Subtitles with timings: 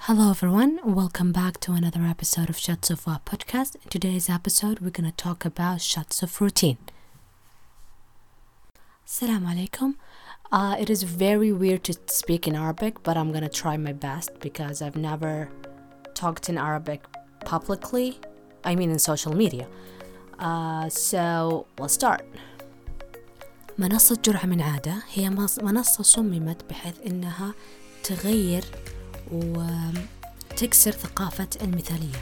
[0.00, 0.78] Hello, everyone.
[0.84, 3.74] Welcome back to another episode of Shots of Our podcast.
[3.76, 6.78] In today's episode, we're going to talk about shots of routine.
[9.06, 9.94] Assalamu alaikum.
[10.52, 13.92] Uh, it is very weird to speak in Arabic, but I'm going to try my
[13.92, 15.48] best because I've never
[16.14, 17.02] talked in Arabic
[17.44, 18.20] publicly.
[18.64, 19.66] I mean, in social media.
[20.38, 22.22] Uh, so, let's start.
[23.78, 25.30] منصة جرعة من عادة هي
[25.62, 27.54] منصة صممت بحيث إنها
[28.02, 28.64] تغير
[29.31, 32.19] وتكسر ثقافة المثالية.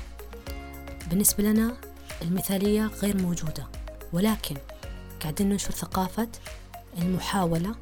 [1.10, 1.78] بالنسبة لنا
[2.22, 3.68] المثالية غير موجودة
[4.14, 4.56] ولكن
[5.22, 6.28] قاعدين ننشر ثقافة
[6.98, 7.76] المحاولة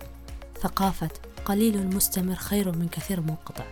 [0.62, 1.10] ثقافة
[1.46, 3.66] قليل مستمر خير من كثير منقطع.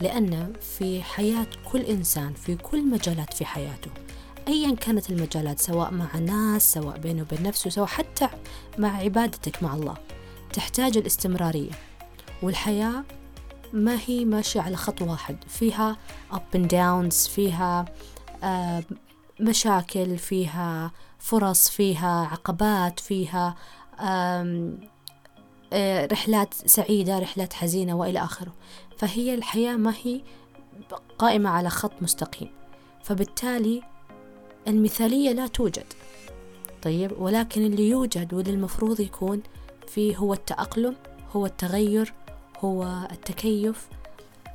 [0.00, 3.90] لأن في حياة كل إنسان في كل مجالات في حياته
[4.48, 8.28] أيا كانت المجالات سواء مع ناس سواء بينه وبين نفسه سواء حتى
[8.78, 9.96] مع عبادتك مع الله
[10.52, 11.70] تحتاج الاستمرارية.
[12.42, 13.04] والحياة
[13.72, 15.36] ما هي ماشية على خط واحد.
[15.48, 15.96] فيها
[16.32, 17.84] up and downs فيها
[18.44, 18.82] آه،
[19.40, 23.54] مشاكل فيها فرص فيها عقبات فيها
[24.00, 24.72] آه،
[26.12, 28.52] رحلات سعيدة رحلات حزينة وإلى آخره.
[28.98, 30.20] فهي الحياة ما هي
[31.18, 32.50] قائمة على خط مستقيم.
[33.02, 33.82] فبالتالي
[34.68, 35.84] المثالية لا توجد.
[36.82, 39.42] طيب ولكن اللي يوجد واللي المفروض يكون
[39.88, 40.96] فيه هو التأقلم
[41.36, 42.12] هو التغير
[42.59, 43.87] هو التكيف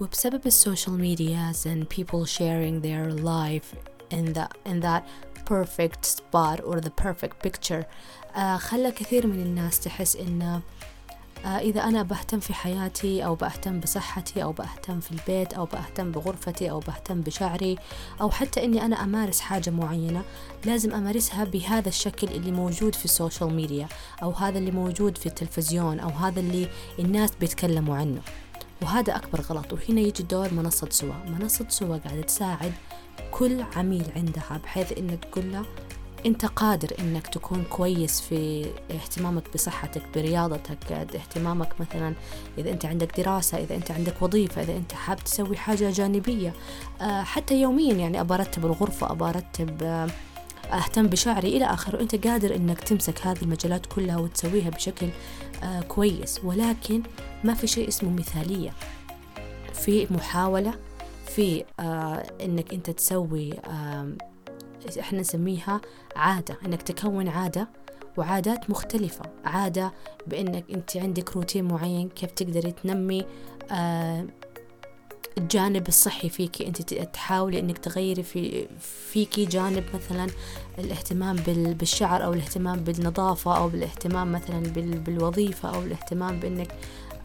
[0.00, 3.74] وبسبب السوشيال ميدياز and people sharing their life
[4.10, 5.02] in that in that
[5.44, 7.84] perfect spot or the perfect picture
[8.34, 10.60] uh, خلى كثير من الناس تحس إن آه،
[11.45, 16.71] إذا أنا بهتم في حياتي أو بهتم بصحتي أو بهتم في البيت أو بهتم بغرفتي
[16.71, 17.77] أو بهتم بشعري
[18.21, 20.23] أو حتى إني أنا أمارس حاجة معينة
[20.65, 23.87] لازم أمارسها بهذا الشكل اللي موجود في ال social media
[24.23, 26.67] أو هذا اللي موجود في التلفزيون أو هذا اللي
[26.99, 28.21] الناس بيتكلموا عنه.
[28.81, 31.13] وهذا أكبر غلط وهنا يجي دور منصة سوا.
[31.27, 32.73] منصة سوا قاعدة تساعد
[33.31, 35.65] كل عميل عندها بحيث إنك تقول له
[36.25, 42.13] انت قادر انك تكون كويس في اهتمامك بصحتك برياضتك اهتمامك مثلا
[42.57, 46.53] إذا أنت عندك دراسة إذا أنت عندك وظيفة إذا أنت حاب تسوي حاجة جانبية.
[47.01, 50.07] آه، حتى يوميا يعني أبى أرتب الغرفة أبى أرتب آه،
[50.71, 52.01] أهتم بشعري إلى آخره.
[52.01, 55.07] أنت قادر إنك تمسك هذه المجالات كلها وتسويها بشكل
[55.63, 56.39] آه، كويس.
[56.43, 57.03] ولكن
[57.43, 58.73] ما في شيء اسمه مثالية.
[59.73, 60.73] في محاولة
[61.27, 61.63] في
[62.41, 63.53] إنك أنت تسوي
[64.99, 65.81] إحنا نسميها
[66.15, 67.67] عادة إنك تكون عادة
[68.17, 69.21] وعادات مختلفة.
[69.45, 69.93] عادة
[70.27, 73.25] بإنك أنت عندك روتين معين كيف تقدري تنمي
[73.71, 74.25] آه
[75.37, 76.67] الجانب الصحي فيكي.
[76.67, 80.27] أنت تحاولي إنك تغيري في فيكي جانب مثلا
[80.79, 84.59] الاهتمام بالشعر أو الاهتمام بالنظافة أو بالاهتمام مثلا
[85.05, 86.75] بالوظيفة أو الاهتمام بإنك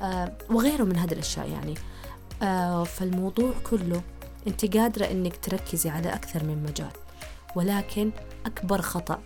[0.03, 1.75] آه وغيره من هذه الأشياء يعني.
[2.43, 4.03] آه فالموضوع كله
[4.47, 6.91] أنت قادرة إنك تركزي على أكثر من مجال.
[7.57, 8.11] ولكن
[8.47, 9.23] أكبر خطأ.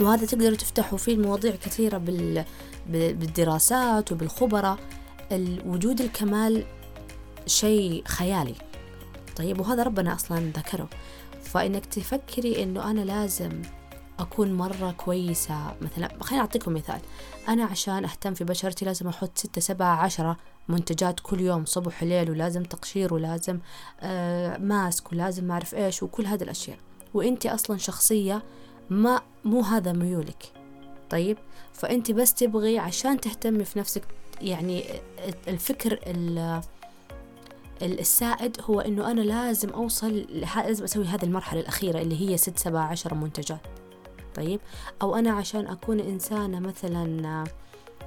[0.00, 2.44] وهذا تقدروا تفتحوا فيه مواضيع كثيرة بال...
[2.88, 4.78] بالدراسات وبالخبراء.
[5.66, 6.66] وجود الكمال
[7.46, 8.54] شيء خيالي.
[9.36, 10.88] طيب وهذا ربنا أصلا ذكره.
[11.42, 13.62] فإنك تفكري إنه أنا لازم
[14.18, 15.74] أكون مرة كويسة.
[15.80, 17.00] مثلا خليني أعطيكم مثال.
[17.48, 20.36] أنا عشان أهتم في بشرتي لازم أحط ستة سبعة عشرة
[20.68, 23.58] منتجات كل يوم صبح وليل ولازم تقشير ولازم
[24.00, 26.78] آه ماسك ولازم ما أعرف إيش وكل هذه الأشياء.
[27.16, 28.42] وانت أصلا شخصية
[28.90, 30.52] ما مو هذا ميولك.
[31.10, 31.38] طيب؟
[31.72, 34.02] فانت بس تبغي عشان تهتمي في نفسك
[34.40, 34.84] يعني
[35.48, 35.98] الفكر
[37.82, 42.86] السائد هو إنه أنا لازم أوصل لازم أسوي هذه المرحلة الأخيرة اللي هي ست سبعة
[42.86, 43.60] عشر منتجات.
[44.34, 44.60] طيب؟
[45.02, 47.44] أو أنا عشان أكون إنسانة مثلا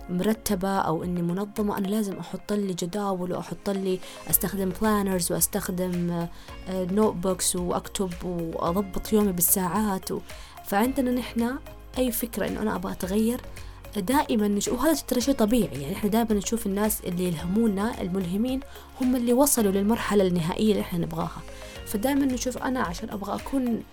[0.09, 3.99] مرتبة أو إني منظمة أنا لازم أحط لي جداول وأحط لي
[4.29, 6.27] أستخدم بلانرز وأستخدم
[6.69, 10.19] note آه، books وأكتب وأضبط يومي بالساعات و...
[10.65, 11.55] فعندنا نحن
[11.97, 13.41] أي فكرة إنه أنا أبغى أتغير
[13.97, 18.59] دائما نشوف وهذا ترى شيء طبيعي يعني إحنا دائما نشوف الناس اللي يلهمونا الملهمين
[19.01, 21.41] هم اللي وصلوا للمرحلة النهائية اللي إحنا نبغاها.
[21.85, 23.83] فدائما نشوف أنا عشان أبغى أكون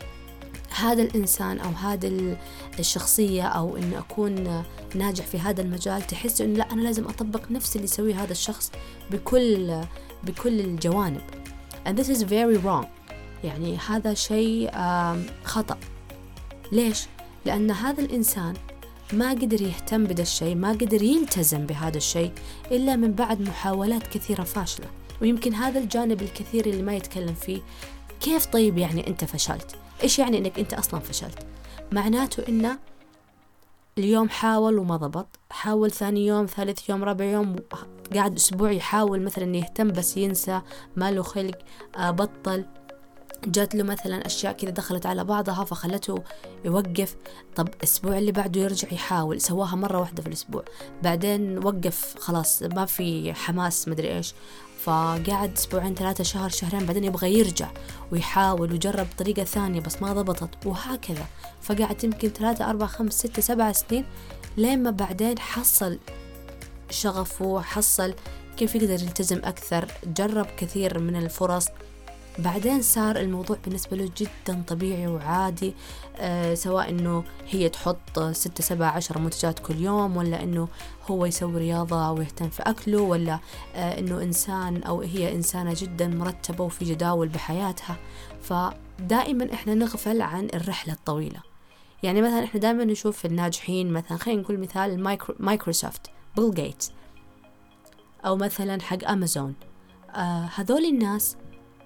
[0.77, 2.37] هذا الإنسان أو هذا
[2.79, 4.65] الشخصية أو إني أكون
[4.95, 8.73] ناجح في هذا المجال تحس إنه لا أنا لازم أطبق نفس اللي يسويه هذا الشخص
[9.11, 9.81] بكل
[10.23, 11.21] بكل الجوانب.
[11.87, 12.87] And this is very wrong.
[13.45, 14.71] يعني هذا شيء
[15.45, 15.79] خطأ.
[16.73, 17.07] ليش؟
[17.45, 18.55] لأن هذا الإنسان
[19.13, 22.33] ما قدر يهتم بهذا الشيء ما قدر يلتزم بهذا الشيء
[22.71, 24.87] إلا من بعد محاولات كثيرة فاشلة.
[25.23, 27.61] ويمكن هذا الجانب الكثير اللي ما يتكلم فيه
[28.21, 31.47] كيف طيب يعني أنت فشلت؟ إيش يعني إنك أنت أصلا فشلت؟
[31.93, 32.79] معناته إنه
[33.99, 37.57] اليوم حاول وما ضبط حاول ثاني يوم ثالث يوم رابع يوم
[38.15, 40.61] قاعد أسبوع يحاول مثلا يهتم بس ينسى
[40.97, 41.59] ما له خلق
[41.97, 42.65] آه بطل.
[43.47, 46.23] جات له مثلا أشياء كذا دخلت على بعضها فخلته
[46.65, 47.17] يوقف.
[47.57, 50.65] طب الأسبوع اللي بعده يرجع يحاول سواها مرة واحدة في الأسبوع.
[51.03, 54.35] بعدين وقف خلاص ما في حماس مدري إيش.
[54.87, 57.69] فقعد أسبوعين ثلاثة شهر شهرين بعدين يبغى يرجع
[58.13, 61.27] ويحاول وجرب طريقة ثانية بس ما ضبطت وهكذا.
[61.63, 64.05] فقعد يمكن ثلاثة أربعة خمس ستة سبعة سنين
[64.57, 65.99] لين ما بعدين حصل
[66.91, 68.15] شغفه حصل
[68.57, 69.87] كيف يقدر يلتزم أكثر
[70.17, 71.67] جرب كثير من الفرص.
[72.39, 75.75] بعدين صار الموضوع بالنسبة له جدا طبيعي وعادي
[76.17, 80.69] آه سواء إنه هي تحط ستة سبعة عشر منتجات كل يوم ولا إنه
[81.11, 83.39] هو يسوي رياضة ويهتم في أكله ولا
[83.75, 87.97] آه إنه إنسان أو هي إنسانة جدا مرتبة وفي جداول بحياتها.
[88.43, 91.41] فدائما إحنا نغفل عن الرحلة الطويلة.
[92.03, 96.93] يعني مثلا إحنا دائما نشوف الناجحين مثلا خلينا نقول مثال Micro Microsoft بيل جيتس
[98.27, 99.55] أو مثلا حق أمازون.
[100.15, 101.37] آه هذول الناس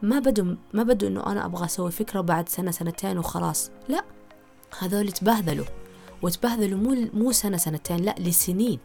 [0.03, 3.71] ما بدوا ما بدوا إنه أنا أبغى أسوي فكرة بعد سنة سنتين وخلاص.
[3.89, 4.05] لا
[4.79, 5.67] هذول تبهذلوا.
[6.23, 8.79] وتبهذلوا مو مو سنة سنتين لا لسنين.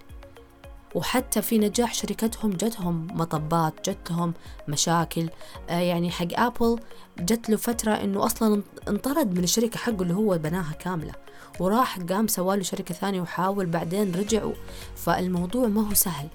[0.95, 4.33] وحتى في نجاح شركتهم جتهم مطبات جتهم
[4.67, 5.29] مشاكل.
[5.69, 6.79] آه يعني حق Apple
[7.19, 11.13] جت له فترة إنه أصلا انطرد من الشركة حقه اللي هو بناها كاملة.
[11.59, 14.53] وراح قام سواله شركة ثانية وحاول بعدين رجعوا.
[14.95, 16.27] فالموضوع ما هو سهل.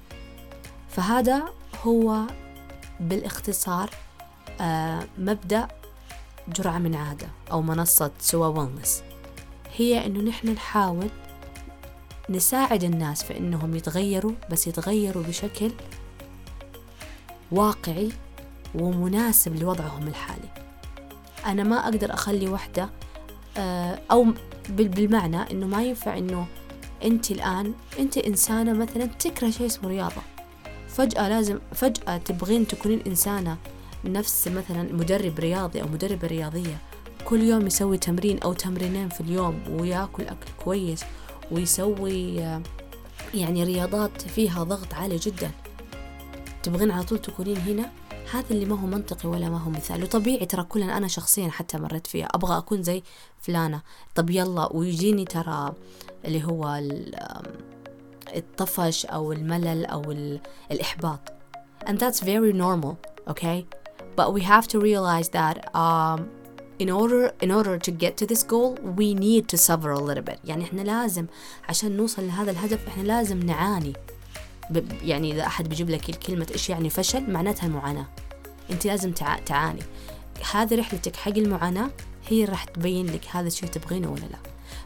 [0.88, 1.42] فهذا
[1.82, 2.22] هو
[3.00, 3.90] بالاختصار
[5.18, 5.68] مبدأ
[6.48, 9.02] جرعة من عادة أو منصة سوا ويلنس
[9.76, 11.08] هي إنه نحن نحاول
[12.30, 15.70] نساعد الناس في إنهم يتغيروا بس يتغيروا بشكل
[17.52, 18.08] واقعي
[18.74, 20.48] ومناسب لوضعهم الحالي.
[21.46, 22.88] أنا ما أقدر أخلي وحدة
[23.56, 24.26] آه أو
[24.68, 26.46] بالمعنى إنه ما ينفع إنه
[27.04, 30.22] أنت الآن أنت إنسانة مثلا تكره شيء اسمه رياضة.
[30.88, 33.56] فجأة لازم فجأة تبغين تكونين إنسانة
[34.04, 36.78] نفس مثلا مدرب رياضي أو مدربة رياضية
[37.24, 41.04] كل يوم يسوي تمرين أو تمرينين في اليوم ويأكل أكل كويس
[41.50, 42.34] ويسوي
[43.34, 45.50] يعني رياضات فيها ضغط عالي جدا.
[46.62, 47.90] تبغين على طول تكونين هنا؟
[48.32, 50.02] هذا اللي ما هو منطقي ولا ما هو مثال.
[50.02, 52.26] وطبيعي ترى كلنا أنا شخصيا حتى مريت فيها.
[52.26, 53.02] أبغى أكون زي
[53.40, 53.82] فلانة.
[54.14, 55.72] طب يلا ويجيني ترى
[56.24, 56.80] اللي هو
[58.36, 60.14] الطفش أو الملل أو
[60.70, 61.20] الإحباط.
[61.86, 63.79] And that's very normal okay
[64.20, 66.18] but we have to realize that um,
[66.82, 68.70] in order in order to get to this goal
[69.00, 70.38] we need to suffer a little bit.
[70.44, 71.26] يعني إحنا لازم
[71.68, 73.92] عشان نوصل لهذا الهدف إحنا لازم نعاني.
[75.02, 78.06] يعني إذا أحد بيجيب لك الكلمة إيش يعني فشل معناتها المعاناة.
[78.70, 79.12] أنت لازم
[79.46, 79.82] تعاني.
[80.52, 81.90] هذه رحلتك حق المعاناة
[82.28, 84.38] هي راح تبين لك هذا الشيء تبغينه ولا لا.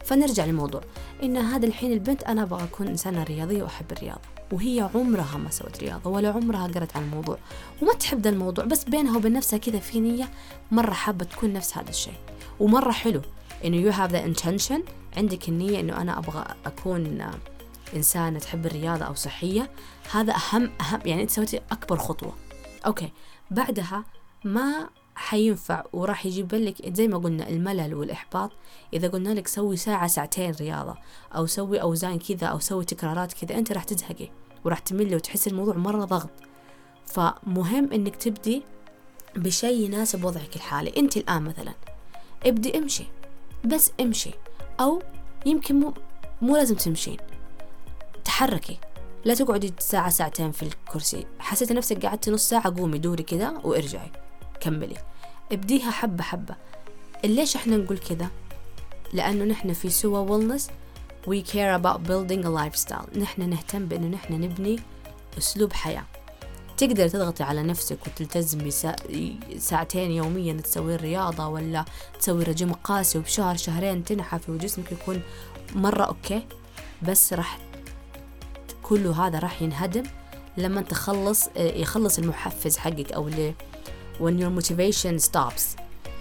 [0.03, 0.81] فنرجع للموضوع.
[1.23, 4.34] إن هذا الحين البنت أنا أبغى أكون إنسانة رياضية وأحب الرياضة.
[4.51, 7.37] وهي عمرها ما سوت رياضة ولا عمرها قرت عن الموضوع.
[7.81, 10.29] وما تحب ذا الموضوع بس بينها وبين نفسها كذا في نية
[10.71, 12.17] مرة حابة تكون نفس هذا الشيء.
[12.59, 13.21] ومرة حلو
[13.65, 14.79] إنه you have the intention
[15.17, 17.31] عندك النية إنه أنا أبغى أكون
[17.95, 19.71] إنسانة تحب الرياضة أو صحية.
[20.11, 22.33] هذا أهم أهم يعني أنت سويتي أكبر خطوة.
[22.85, 23.11] okay
[23.51, 24.03] بعدها
[24.43, 28.51] ما حينفع وراح يجيب لك زي ما قلنا الملل والإحباط.
[28.93, 30.95] إذا قلنا لك سوي ساعة ساعتين رياضة
[31.35, 34.29] أو سوي أوزان كذا أو سوي تكرارات كذا أنت راح تزهقي
[34.65, 36.29] وراح تملي وتحسي الموضوع مرة ضغط.
[37.05, 38.63] فمهم إنك تبدي
[39.35, 40.93] بشيء يناسب وضعك الحالي.
[40.97, 41.73] أنت الآن مثلا
[42.45, 43.05] ابدي امشي
[43.65, 44.31] بس امشي
[44.79, 45.01] أو
[45.45, 45.93] يمكن مو,
[46.41, 47.17] مو لازم تمشين
[48.25, 48.77] تحركي.
[49.25, 51.25] لا تقعدي ساعة ساعتين في الكرسي.
[51.39, 54.11] حسيتي نفسك قعدتي نص ساعة قومي دوري كذا وارجعي.
[54.65, 54.97] كملي.
[55.51, 56.55] ابديها حبة حبة.
[57.23, 58.27] ليش إحنا نقول كذا؟
[59.13, 60.69] لأنه نحن في سوا ويلنس
[61.27, 63.17] we care about building a lifestyle.
[63.17, 64.79] نحن نهتم بأنه نحن نبني
[65.37, 66.03] أسلوب حياة.
[66.77, 68.71] تقدر تضغطي على نفسك وتلتزمي
[69.57, 71.85] ساعتين يوميا تسوي الرياضة ولا
[72.19, 75.21] تسوي رجيم قاسي وبشهر شهرين تنحفي وجسمك يكون
[75.75, 76.45] مرة أوكي؟
[77.01, 77.59] بس راح
[78.83, 80.03] كل هذا راح ينهدم
[80.57, 83.53] لما تخلص يخلص المحفز حقك أو اللي
[84.19, 85.61] when your motivation stops.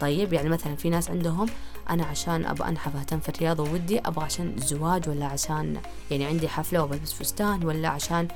[0.01, 1.49] طيب يعني مثلا في ناس عندهم
[1.91, 5.77] أنا عشان أبغى أنحف أهتم في الرياضة ودي أبغى عشان الزواج ولا عشان
[6.11, 8.29] يعني عندي حفلة وبلبس فستان ولا عشان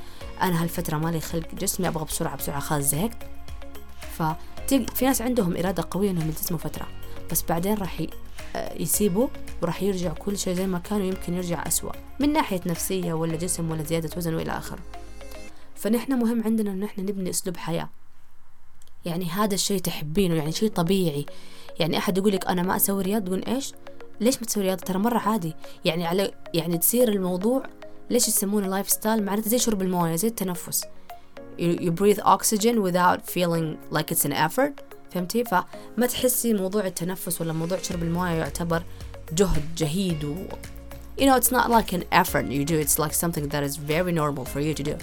[0.43, 3.17] أنا هالفترة مالي خلق جسمي أبغى بسرعة بسرعة خلاص زهقت.
[4.69, 6.87] في ناس عندهم إرادة قوية إنهم يلتزموا فترة
[7.31, 8.03] بس بعدين راح
[8.77, 9.29] يسيبوا
[9.63, 13.71] وراح يرجع كل شيء زي ما كان ويمكن يرجع أسوأ من ناحية نفسية ولا جسم
[13.71, 14.81] ولا زيادة وزن وإلى آخره.
[15.77, 17.89] فنحن مهم عندنا إن إحنا نبني أسلوب حياة.
[19.09, 21.27] يعني هذا الشيء تحبينه يعني شيء طبيعي.
[21.79, 23.73] يعني أحد يقول لك أنا ما أسوي رياضة تقول إيش؟
[24.21, 25.55] ليش ما تسوي رياضة ترى مرة عادي.
[25.85, 27.63] يعني على يعني تصير الموضوع
[28.11, 30.85] ليش يسمونه lifestyle معناته زي شرب الموية زي التنفس.
[31.59, 34.73] You, breathe oxygen without feeling like it's an effort.
[35.11, 38.83] فهمتي؟ فما تحسي موضوع التنفس ولا موضوع شرب الموية يعتبر
[39.33, 40.35] جهد جهيد و
[41.19, 42.79] you know it's not like an effort you do.
[42.79, 44.97] It's like something that is very normal for you to do.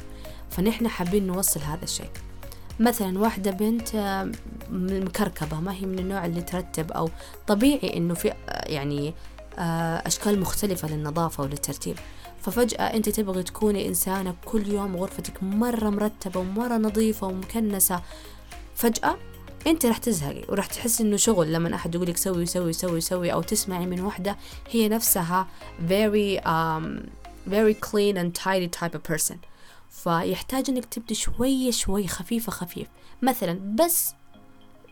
[0.49, 2.09] فنحن حابين نوصل هذا الشيء.
[2.79, 4.31] مثلا واحدة بنت آه،
[4.71, 7.09] مكركبة ما هي من النوع اللي ترتب أو
[7.47, 9.13] طبيعي إنه في آه، يعني
[9.59, 11.95] آه، أشكال مختلفة للنظافة وللترتيب.
[12.41, 18.01] ففجأة أنت تبغي تكوني إنسانة كل يوم غرفتك مرة مرتبة ومرة نظيفة ومكنسة.
[18.75, 19.17] فجأة
[19.67, 23.33] أنت راح تزهقي وراح تحسي إنه شغل لما أحد يقول لك سوي سوي سوي سوي
[23.33, 24.37] أو تسمعي من وحده
[24.71, 25.47] هي نفسها
[25.89, 27.09] very um,
[27.49, 29.54] very clean and tidy type of person.
[30.03, 32.87] فيحتاج إنك تبدي شوية شوي خفيفة خفيف.
[33.21, 34.13] مثلا بس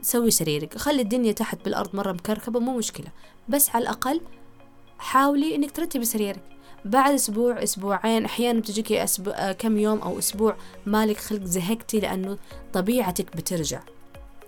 [0.02, 3.08] سوي سريرك خلي الدنيا تحت بالأرض مرة مكركبة مو مشكلة.
[3.50, 4.22] بس على الأقل
[5.00, 6.44] حاولي إنك ترتبي سريرك.
[6.86, 10.56] بعد أسبوع أسبوعين أحيانا بتجيكي أسبوع كم يوم أو أسبوع
[10.86, 12.38] مالك خلق زهقتي لأنه
[12.74, 13.82] طبيعتك بترجع.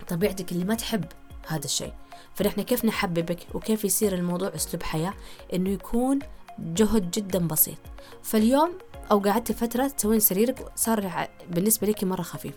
[0.07, 1.05] طبيعتك اللي ما تحب
[1.47, 1.93] هذا الشيء.
[2.35, 5.13] فنحن كيف نحببك وكيف يصير الموضوع أسلوب حياة؟
[5.53, 6.19] إنه يكون
[6.59, 7.77] جهد جدا بسيط.
[8.23, 8.71] فاليوم
[9.11, 12.53] أو قعدت فترة تسوين سريرك صار بالنسبة لك مرة خفيف.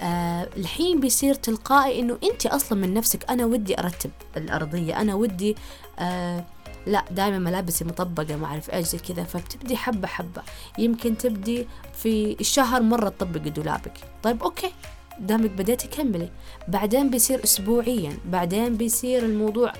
[0.00, 5.56] آه الحين بيصير تلقائي إنه أنت أصلا من نفسك أنا ودي أرتب الأرضية أنا ودي
[5.98, 6.44] آه
[6.86, 10.42] لا دائما ملابسي مطبقة ما أعرف إيش زي كذا فبتبدي حبة حبة.
[10.78, 13.92] يمكن تبدي في الشهر مرة تطبقي دولابك.
[14.22, 14.72] طيب أوكي.
[15.20, 16.30] دامك بديتي كملي.
[16.68, 18.18] بعدين بيصير اسبوعيا.
[18.26, 19.72] بعدين بيصير الموضوع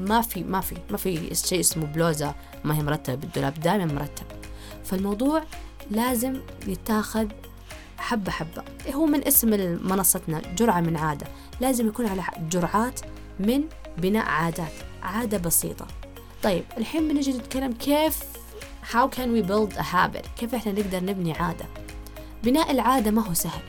[0.00, 4.26] ما في ما في ما في شيء اسمه بلوزة ما هي مرتبة بالدولاب دائما مرتب.
[4.84, 5.42] فالموضوع
[5.90, 7.28] لازم يتاخذ
[7.98, 8.64] حبة حبة.
[8.92, 9.50] هو من اسم
[9.88, 11.26] منصتنا جرعة من عادة.
[11.60, 13.00] لازم يكون على جرعات
[13.40, 13.64] من
[13.98, 14.72] بناء عادات
[15.02, 15.86] عادة بسيطة.
[16.42, 18.18] طيب الحين بنجي نتكلم كيف
[18.92, 21.64] how can we build a habit كيف إحنا نقدر نبني عادة؟
[22.44, 23.62] بناء العادة ما هو سهل.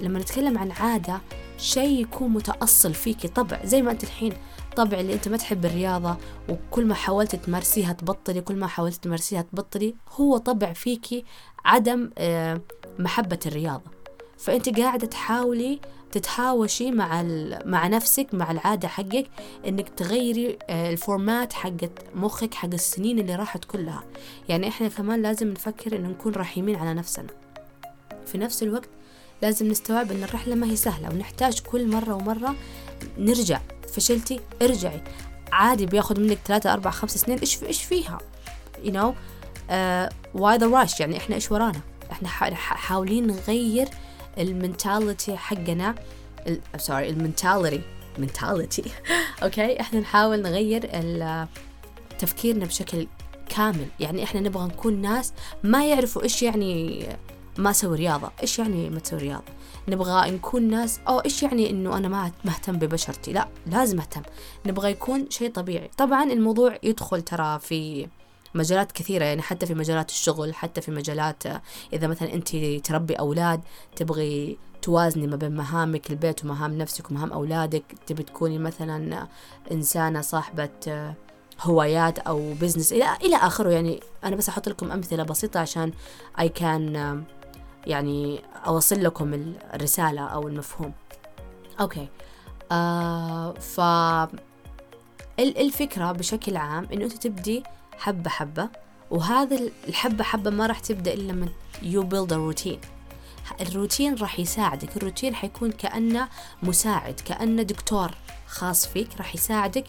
[0.00, 1.20] لما نتكلم عن عادة
[1.58, 3.64] شيء يكون متأصل فيكي طبع.
[3.64, 4.32] زي ما أنت الحين
[4.76, 6.16] طبع اللي أنت ما تحب الرياضة
[6.48, 11.24] وكل ما حاولت تمارسيها تبطلي كل ما حاولت تمارسيها تبطلي هو طبع فيكي
[11.64, 12.60] عدم آه،
[12.98, 13.90] محبة الرياضة.
[14.38, 15.80] فأنت قاعدة تحاولي
[16.12, 17.22] تتهاوشي مع
[17.64, 19.26] مع نفسك مع العادة حقك
[19.66, 24.04] إنك تغيري آه، الفورمات حقت مخك حق السنين اللي راحت كلها.
[24.48, 27.26] يعني إحنا كمان لازم نفكر إنه نكون رحيمين على نفسنا.
[28.26, 28.88] في نفس الوقت
[29.42, 32.54] لازم نستوعب أن الرحلة ما هي سهلة ونحتاج كل مرة ومرة
[33.18, 33.60] نرجع.
[33.96, 35.02] فشلتي ارجعي.
[35.52, 37.38] عادي بياخد منك ثلاثة أربعة خمس سنين.
[37.38, 38.18] إيش إيش فيها؟
[38.84, 39.14] You know
[40.34, 41.80] why the rush يعني إحنا إيش ورانا؟
[42.12, 43.88] إحنا حاولين نغير
[44.38, 45.94] ال mentality حقنا.
[46.76, 47.80] sorry ال mentality.
[48.18, 48.84] mentality.
[49.42, 50.90] okay إحنا نحاول نغير
[52.18, 53.06] تفكيرنا بشكل
[53.48, 53.86] كامل.
[54.00, 55.32] يعني إحنا نبغى نكون ناس
[55.62, 57.06] ما يعرفوا إيش يعني
[57.58, 58.30] ما أسوي رياضة.
[58.42, 59.52] إيش يعني ما تسوي رياضة؟
[59.88, 61.00] نبغى نكون ناس.
[61.08, 64.22] أو إيش يعني إنه أنا ما مهتم ببشرتي؟ لا لازم أهتم.
[64.66, 65.90] نبغى يكون شيء طبيعي.
[65.98, 68.08] طبعا الموضوع يدخل ترى في
[68.54, 71.42] مجالات كثيرة يعني حتى في مجالات الشغل حتى في مجالات
[71.92, 73.60] إذا مثلا أنت تربي أولاد
[73.96, 77.84] تبغي توازني ما بين مهامك البيت ومهام نفسك ومهام أولادك.
[78.06, 79.28] تبي تكوني مثلا
[79.72, 81.14] إنسانة صاحبة
[81.60, 83.70] هوايات أو business إلى إلى آخره.
[83.70, 85.92] يعني أنا بس أحط لكم أمثلة بسيطة عشان
[86.38, 86.96] I can
[87.86, 90.92] يعني أوصل لكم الرسالة أو المفهوم.
[91.80, 92.08] okay.
[92.72, 93.80] آه ف
[95.38, 97.62] الفكرة بشكل عام إنه أنت تبدي
[97.98, 98.68] حبة حبة
[99.10, 101.48] وهذا الحبة حبة ما راح تبدأ إلا لما
[101.82, 102.86] build a routine.
[103.60, 104.96] الروتين راح يساعدك.
[104.96, 106.28] الروتين حيكون كأنه
[106.62, 108.10] مساعد كأنه دكتور
[108.46, 109.84] خاص فيك راح يساعدك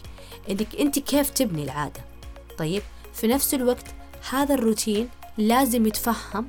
[0.50, 2.00] إنك أنت كيف تبني العادة.
[2.58, 2.82] طيب
[3.14, 3.86] في نفس الوقت
[4.30, 6.48] هذا الروتين لازم يتفهم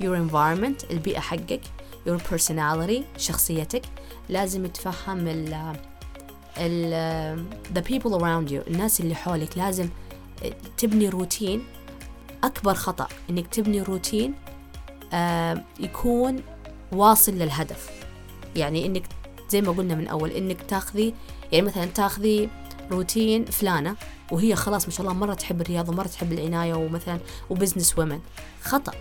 [0.00, 1.60] your environment البيئة حقك
[2.08, 3.82] your personality شخصيتك.
[4.28, 5.74] لازم يتفهم ال
[6.58, 9.58] ال the people around you الناس اللي حولك.
[9.58, 9.88] لازم
[10.76, 11.64] تبني روتين.
[12.44, 14.34] أكبر خطأ إنك تبني روتين
[15.80, 16.42] يكون
[16.92, 17.90] واصل للهدف.
[18.56, 19.02] يعني إنك
[19.48, 21.14] زي ما قلنا من أول إنك تاخذي
[21.52, 22.48] يعني مثلا تاخذي
[22.90, 23.96] روتين فلانة
[24.32, 27.18] وهي خلاص ما شاء الله مرة تحب الرياضة مرة تحب العناية ومثلا
[27.50, 28.20] وبزنس ومن
[28.62, 28.92] خطأ.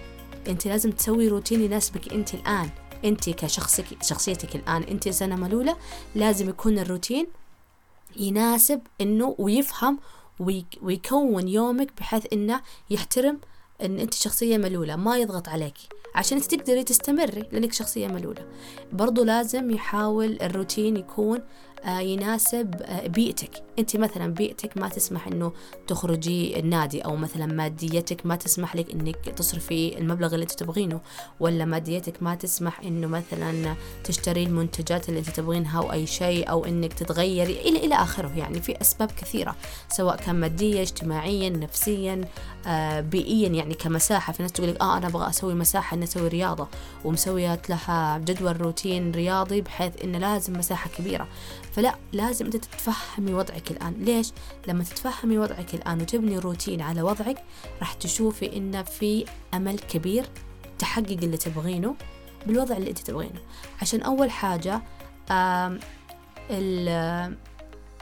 [0.47, 2.69] انت لازم تسوي روتين يناسبك انت الآن.
[3.05, 4.83] انت كشخصك شخصيتك الآن.
[4.83, 5.77] انت سنه ملولة
[6.15, 7.27] لازم يكون الروتين
[8.15, 9.99] يناسب إنه ويفهم
[10.81, 13.39] ويكون يومك بحيث إنه يحترم
[13.81, 15.77] إن أنت شخصية ملولة ما يضغط عليك.
[16.15, 18.47] عشان أنت تقدري تستمري لأنك شخصية ملولة.
[18.91, 21.39] برضو لازم يحاول الروتين يكون
[21.87, 23.51] يناسب آه، بيئتك.
[23.79, 25.51] انت مثلا بيئتك ما تسمح إنه
[25.87, 31.01] تخرجي النادي أو مثلا ماديتك ما تسمح لك إنك تصرفي المبلغ اللي أنت تبغينه
[31.39, 36.65] ولا ماديتك ما تسمح إنه مثلا تشتري المنتجات اللي أنت تبغينها أو أي شيء أو
[36.65, 38.31] إنك تتغيري إلى إلى آخره.
[38.37, 39.55] يعني في أسباب كثيرة
[39.89, 42.21] سواء كان ماديه اجتماعيا نفسيا
[42.67, 43.49] آه بيئيا.
[43.49, 46.67] يعني كمساحة في ناس تقول لك آه أنا أبغى أسوي مساحة إني أسوي رياضة
[47.05, 51.27] ومسويات لها جدول روتين رياضي بحيث إنه لازم مساحة كبيرة.
[51.73, 53.93] فلا لازم أنت تتفهمي وضعك الآن.
[53.93, 54.31] ليش؟
[54.67, 57.43] لما تتفهمي وضعك الآن وتبني روتين على وضعك
[57.79, 60.25] راح تشوفي إن في أمل كبير
[60.79, 61.95] تحقق اللي تبغينه
[62.47, 63.39] بالوضع اللي أنت تبغينه.
[63.81, 64.81] عشان أول حاجة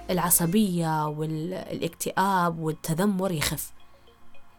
[0.09, 3.71] العصبية والاكتئاب والتذمر يخف.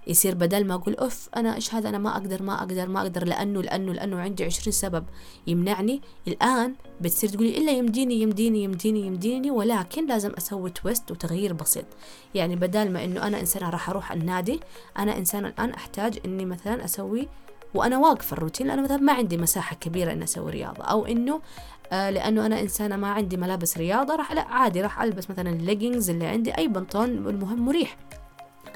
[0.06, 3.25] يصير بدل ما أقول أف أنا إيش هذا؟ أنا ما أقدر ما أقدر ما أقدر
[3.25, 5.04] لأنه لأنه لأنه عندي عشرين سبب
[5.47, 6.00] يمنعني.
[6.28, 11.85] الآن بتصير تقولي إلا يمديني يمديني يمديني يمديني ولكن لازم أسوي تويست وتغيير بسيط.
[12.35, 14.61] يعني بدل ما إنه أنا إنسانة راح أروح النادي
[14.99, 17.28] أنا إنسانة الآن أحتاج إني مثلا أسوي
[17.75, 20.85] وأنا واقفة الروتين لأنه مثلا ما عندي مساحة كبيرة إني أسوي رياضة.
[20.85, 21.40] أو إنه
[21.92, 26.11] آه لأنه أنا إنسانة ما عندي ملابس رياضة راح لا عادي راح ألبس مثلا الليجنز
[26.11, 27.97] اللي عندي أي بنطلون المهم مريح.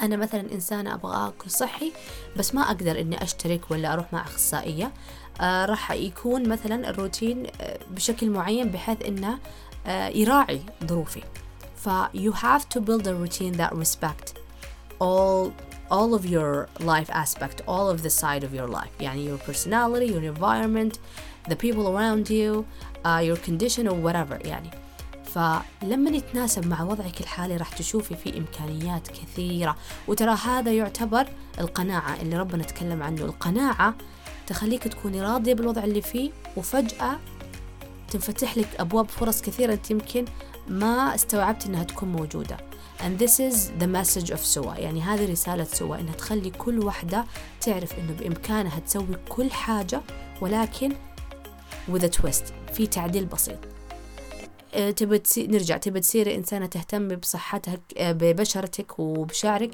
[0.02, 1.92] أنا مثلا إنسانة أبغى أكل صحي
[2.36, 4.92] بس ما أقدر إني أشترك ولا أروح مع أخصائية
[5.40, 9.38] آه راح يكون مثلا الروتين آه بشكل معين بحيث إنه
[9.86, 11.22] آه يراعي ظروفي
[11.76, 14.32] ف you have to build a routine that respect
[15.00, 15.52] all
[15.90, 20.08] all of your life aspect all of the side of your life يعني your personality
[20.12, 20.98] your environment
[21.48, 22.64] the people around you
[23.04, 24.70] uh, your condition or whatever يعني
[25.26, 29.76] فلما يتناسب مع وضعك الحالي راح تشوفي في إمكانيات كثيرة.
[30.08, 31.28] وترى هذا يعتبر
[31.60, 33.24] القناعة اللي ربنا تكلم عنه.
[33.24, 33.94] القناعة
[34.46, 37.18] تخليك تكوني راضية بالوضع اللي فيه وفجأة
[38.10, 40.24] تنفتح لك أبواب فرص كثيرة أنت يمكن
[40.68, 42.56] ما استوعبت إنها تكون موجودة.
[43.00, 47.24] And this is the message of سوا يعني هذه رسالة سوا إنها تخلي كل واحدة
[47.60, 50.02] تعرف إنه بإمكانها تسوي كل حاجة
[50.40, 50.92] ولكن
[51.92, 53.58] with a twist في تعديل بسيط.
[54.76, 59.70] آه، تبى نرجع تبى تصيري إنسانة تهتم بصحتك آه، ببشرتك وبشعرك.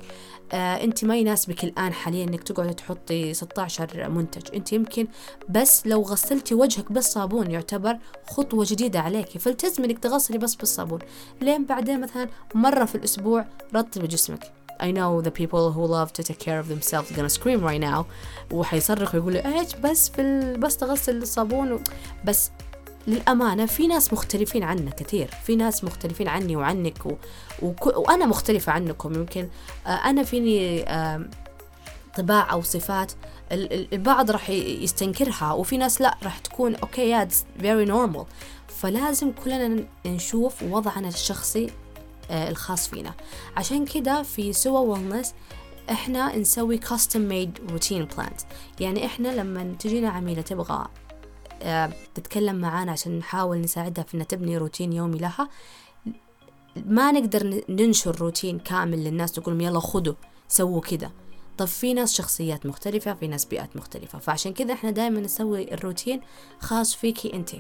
[0.52, 4.54] آه، أنت ما يناسبك الآن حاليا إنك تقعدي تحطي 16 منتج.
[4.54, 5.06] أنت يمكن
[5.48, 10.98] بس لو غسلتي وجهك بالصابون يعتبر خطوة جديدة عليك فالتزمي إنك تغسلي بس بالصابون.
[11.40, 14.52] لين بعدين مثلا مرة في الأسبوع رطبي جسمك.
[14.80, 18.04] I know the people who love to take care of themselves gonna scream right now.
[18.52, 21.80] وحيصرخوا يقولوا إيش بس في بس تغسل الصابون و...
[22.24, 22.50] بس
[23.06, 25.30] للأمانة في ناس مختلفين عنا كثير.
[25.44, 27.12] في ناس مختلفين عني وعنك و...
[27.62, 27.72] و...
[27.84, 29.14] وأنا مختلفة عنكم.
[29.14, 29.48] يمكن
[29.86, 30.84] آه، أنا فيني
[32.16, 33.12] طباع أو صفات
[33.52, 37.28] البعض راح يستنكرها وفي ناس لا راح تكون okay يا
[37.60, 38.24] very normal
[38.68, 41.70] فلازم كلنا نشوف وضعنا الشخصي
[42.30, 43.14] آه، الخاص فينا.
[43.56, 45.34] عشان كده في سوا ويلنس
[45.90, 48.44] إحنا نسوي custom made routine plans.
[48.80, 50.86] يعني إحنا لما تجينا عميلة تبغى
[52.14, 55.48] تتكلم معانا عشان نحاول نساعدها في إنها تبني روتين يومي لها.
[56.86, 60.14] ما نقدر ننشر روتين كامل للناس نقول يلا خذوا
[60.48, 61.10] سووا كده
[61.58, 64.18] طب في ناس شخصيات مختلفة في ناس بيئات مختلفة.
[64.18, 66.20] فعشان كذا إحنا دائما نسوي الروتين
[66.60, 67.50] خاص فيكي أنت.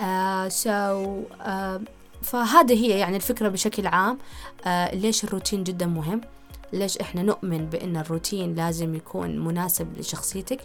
[0.00, 1.80] آه so, آه
[2.22, 4.18] فهذه هي يعني الفكرة بشكل عام.
[4.64, 6.20] آه ليش الروتين جدا مهم؟
[6.72, 10.60] ليش إحنا نؤمن بإن الروتين لازم يكون مناسب لشخصيتك؟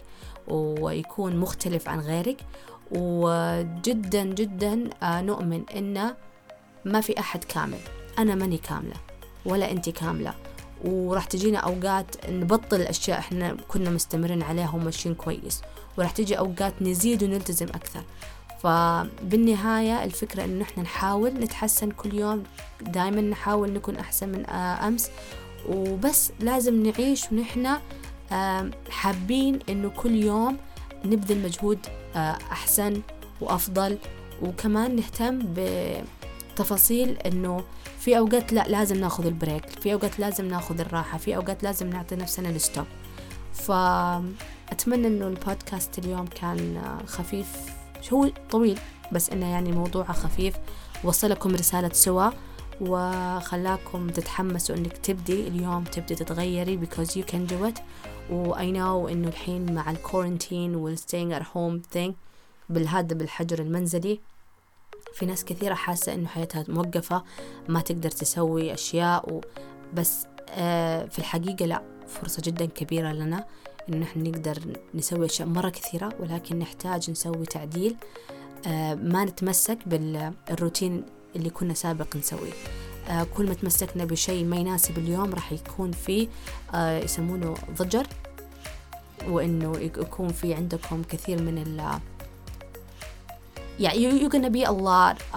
[0.48, 2.36] ويكون مختلف عن غيرك.
[2.90, 6.14] وجدا جدا آه، نؤمن إن
[6.84, 7.78] ما في أحد كامل.
[8.18, 8.96] أنا ماني كاملة
[9.44, 10.34] ولا انت كاملة.
[10.84, 15.62] وراح تجينا أوقات نبطل الاشياء إحنا كنا مستمرين عليها وماشيين كويس.
[15.98, 18.02] وراح تجي أوقات نزيد ونلتزم أكثر.
[18.62, 22.42] فبالنهاية الفكرة إنه إحنا نحاول نتحسن كل يوم.
[22.80, 25.10] دائما نحاول نكون أحسن من آه، أمس.
[25.68, 27.68] وبس لازم نعيش ونحن
[28.90, 30.56] حابين إنه كل يوم
[31.04, 31.78] نبذل مجهود
[32.16, 33.02] آه، أحسن
[33.40, 33.98] وأفضل
[34.42, 37.64] وكمان نهتم بتفاصيل إنه
[37.98, 41.90] في أوقات لا لازم ناخذ ال break في أوقات لازم ناخذ الراحة في أوقات لازم
[41.90, 42.86] نعطي نفسنا ال stop
[43.54, 47.48] فأتمنى إنه البودكاست اليوم كان آه، خفيف
[48.12, 48.78] هو طويل
[49.12, 50.54] بس إنه يعني موضوعه خفيف.
[51.04, 52.30] وصلكم رسالة سوا.
[52.82, 57.80] وخلاكم تتحمسوا إنك تبدي اليوم تبدي تتغيري because you can do it.
[58.30, 62.12] و I know إنه الحين مع الكورنتين وال staying at home thing
[62.68, 64.20] بالهذا بالحجر المنزلي
[65.14, 67.22] في ناس كثيرة حاسة إنه حياتها موقفة
[67.68, 69.40] ما تقدر تسوي أشياء و
[69.94, 73.44] بس آه في الحقيقة لا فرصة جدا كبيرة لنا
[73.88, 74.58] إنه نحن نقدر
[74.94, 77.96] نسوي أشياء مرة كثيرة ولكن نحتاج نسوي تعديل
[78.66, 81.04] آه ما نتمسك بالروتين
[81.36, 82.52] اللي كنا سابق نسويه.
[83.08, 86.28] آه كل ما تمسكنا بشيء ما يناسب اليوم راح يكون في
[86.74, 88.06] آه يسمونه ضجر
[89.28, 91.98] وإنه يكون في عندكم كثير من ال
[93.80, 95.36] يعني you're gonna be a lot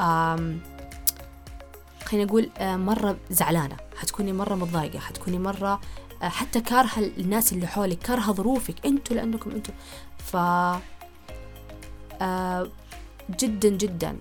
[2.06, 3.78] خلينا نقول uh, مرة زعلانة.
[3.98, 5.82] حتكوني مرة متضايقة حتكوني مرة
[6.22, 9.74] uh, حتى كارهة الناس اللي حولك كارهة ظروفك أنتوا لأنكم أنتوا.
[10.18, 10.38] ف
[12.22, 12.68] uh,
[13.40, 14.18] جدا جدا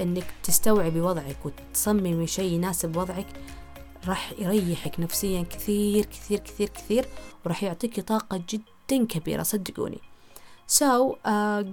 [0.00, 3.26] إنك تستوعبي وضعك وتصممي شيء يناسب وضعك
[4.08, 7.08] راح يريحك نفسيا كثير كثير كثير كثير
[7.44, 10.00] وراح يعطيكي طاقة جدا كبيرة صدقوني.
[10.66, 11.18] سو so, uh,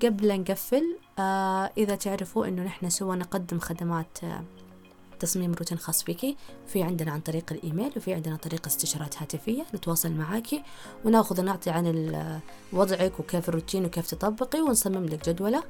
[0.06, 1.22] قبل نقفل uh,
[1.78, 4.26] إذا تعرفوا إنه نحن سوا نقدم خدمات uh,
[5.20, 10.12] تصميم روتين خاص فيكي في عندنا عن طريق الإيميل وفي عندنا طريق استشارات هاتفية نتواصل
[10.12, 10.64] معاكي
[11.06, 12.16] ونأخذ ونعطي عن
[12.74, 15.64] وضعك وكيف الروتين وكيف تطبقي ونصمم لك جدولة.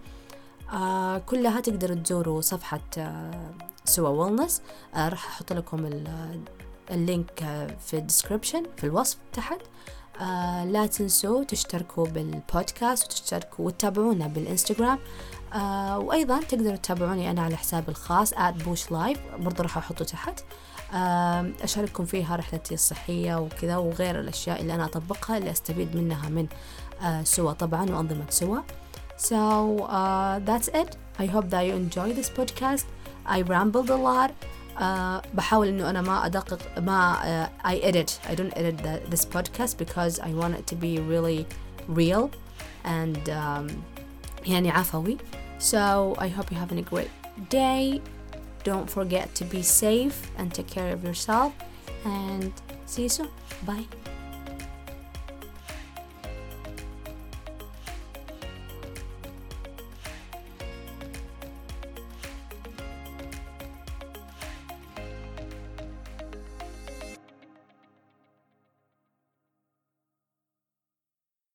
[0.74, 3.52] آه كلها تقدروا تزوروا صفحة آه
[3.86, 4.62] سوا Wellness.
[4.96, 6.04] آه راح أحط لكم
[6.92, 7.44] ال link
[7.80, 9.60] في ال description في الوصف تحت.
[10.66, 15.00] لا تنسوا تشتركوا بالبودكاست وتشتركوا وتتابعونا بالإنستغرام.
[16.06, 18.34] وأيضا تقدروا تتابعوني أنا على حسابي الخاص
[18.66, 20.44] بوش لايف برضه راح أحطه تحت.
[21.64, 26.48] أشارككم فيها رحلتي الصحية وكذا وغير الأشياء اللي أنا أطبقها اللي أستفيد منها من
[27.02, 28.60] آه سوا طبعا وأنظمة سوا.
[29.17, 30.97] So uh, that's it.
[31.19, 32.85] I hope that you enjoy this podcast.
[33.27, 34.33] I rambled a lot.
[34.77, 39.25] Uh, بحاول إنه أنا ما أدقق ما uh, I edit I don't edit the, this
[39.27, 41.47] podcast because I want it to be really
[41.89, 42.31] real
[42.85, 43.69] and um,
[44.47, 45.19] يعني عفوي.
[45.59, 47.11] So I hope you're having a great
[47.49, 48.01] day.
[48.63, 51.53] Don't forget to be safe and take care of yourself
[52.05, 52.53] and
[52.87, 53.29] see you soon.
[53.67, 53.87] Bye.